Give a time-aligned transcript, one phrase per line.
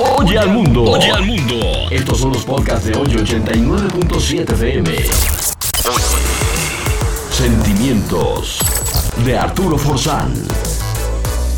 [0.00, 0.84] Oye al mundo.
[0.84, 1.56] Oye al mundo.
[1.90, 4.96] Estos son los podcasts de hoy 89.7 FM.
[7.32, 8.60] Sentimientos
[9.24, 10.32] de Arturo Forzán.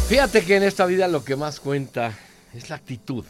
[0.08, 2.14] Fíjate que en esta vida lo que más cuenta
[2.54, 3.26] es la actitud.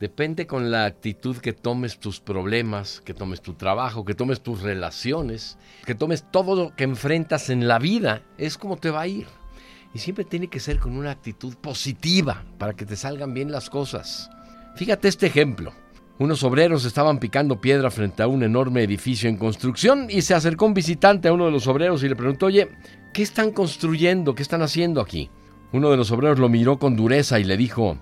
[0.00, 4.62] Depende con la actitud que tomes tus problemas, que tomes tu trabajo, que tomes tus
[4.62, 5.56] relaciones,
[5.86, 9.28] que tomes todo lo que enfrentas en la vida, es como te va a ir.
[9.94, 13.70] Y siempre tiene que ser con una actitud positiva para que te salgan bien las
[13.70, 14.30] cosas.
[14.78, 15.72] Fíjate este ejemplo.
[16.20, 20.66] Unos obreros estaban picando piedra frente a un enorme edificio en construcción y se acercó
[20.66, 22.68] un visitante a uno de los obreros y le preguntó, oye,
[23.12, 24.36] ¿qué están construyendo?
[24.36, 25.30] ¿Qué están haciendo aquí?
[25.72, 27.98] Uno de los obreros lo miró con dureza y le dijo,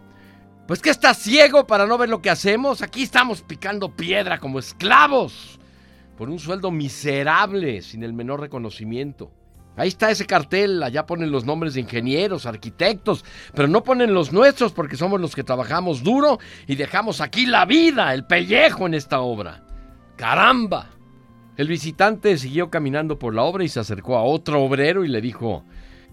[0.69, 2.83] pues que estás ciego para no ver lo que hacemos.
[2.83, 5.59] Aquí estamos picando piedra como esclavos
[6.19, 9.31] por un sueldo miserable sin el menor reconocimiento.
[9.77, 14.33] Ahí está ese cartel, allá ponen los nombres de ingenieros, arquitectos, pero no ponen los
[14.33, 18.95] nuestros porque somos los que trabajamos duro y dejamos aquí la vida, el pellejo en
[18.95, 19.63] esta obra.
[20.17, 20.91] ¡Caramba!
[21.59, 25.21] El visitante siguió caminando por la obra y se acercó a otro obrero y le
[25.21, 25.65] dijo,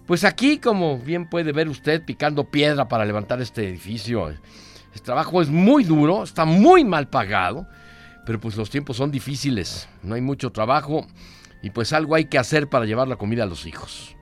[0.06, 5.40] pues aquí, como bien puede ver usted, picando piedra para levantar este edificio, el trabajo
[5.40, 7.66] es muy duro, está muy mal pagado,
[8.26, 11.06] pero pues los tiempos son difíciles, no hay mucho trabajo
[11.64, 14.14] y pues algo hay que hacer para llevar la comida a los hijos.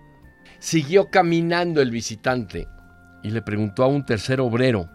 [0.60, 2.68] Siguió caminando el visitante
[3.24, 4.88] y le preguntó a un tercer obrero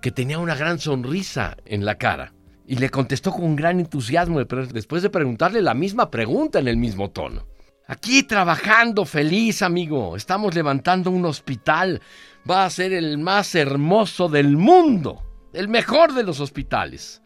[0.00, 2.32] que tenía una gran sonrisa en la cara
[2.64, 7.10] y le contestó con gran entusiasmo después de preguntarle la misma pregunta en el mismo
[7.10, 7.44] tono.
[7.88, 10.14] Aquí trabajando feliz, amigo.
[10.14, 12.00] Estamos levantando un hospital.
[12.48, 15.24] Va a ser el más hermoso del mundo.
[15.52, 17.20] El mejor de los hospitales.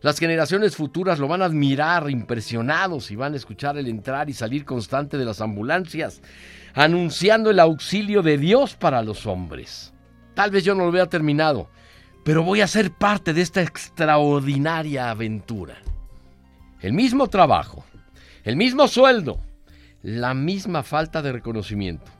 [0.00, 4.32] Las generaciones futuras lo van a admirar impresionados y van a escuchar el entrar y
[4.32, 6.22] salir constante de las ambulancias,
[6.74, 9.92] anunciando el auxilio de Dios para los hombres.
[10.34, 11.68] Tal vez yo no lo vea terminado,
[12.24, 15.78] pero voy a ser parte de esta extraordinaria aventura.
[16.80, 17.84] El mismo trabajo,
[18.44, 19.40] el mismo sueldo,
[20.02, 22.12] la misma falta de reconocimiento,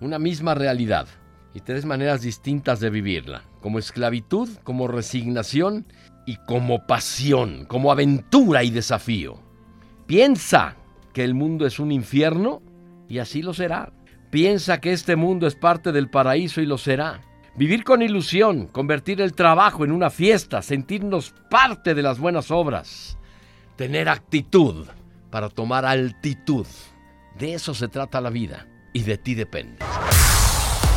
[0.00, 1.06] una misma realidad
[1.52, 5.84] y tres maneras distintas de vivirla, como esclavitud, como resignación
[6.26, 9.40] y como pasión, como aventura y desafío.
[10.06, 10.76] Piensa
[11.14, 12.60] que el mundo es un infierno
[13.08, 13.92] y así lo será.
[14.30, 17.22] Piensa que este mundo es parte del paraíso y lo será.
[17.56, 23.16] Vivir con ilusión, convertir el trabajo en una fiesta, sentirnos parte de las buenas obras,
[23.76, 24.86] tener actitud
[25.30, 26.66] para tomar altitud.
[27.38, 29.78] De eso se trata la vida y de ti depende.